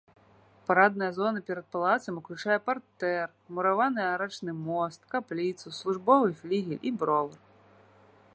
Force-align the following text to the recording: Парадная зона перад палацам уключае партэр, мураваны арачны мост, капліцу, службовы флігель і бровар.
Парадная 0.69 1.09
зона 1.17 1.39
перад 1.49 1.67
палацам 1.75 2.17
уключае 2.21 2.57
партэр, 2.69 3.29
мураваны 3.59 4.03
арачны 4.15 4.53
мост, 4.65 5.01
капліцу, 5.13 5.67
службовы 5.83 6.33
флігель 6.43 6.83
і 6.91 6.97
бровар. 6.99 7.39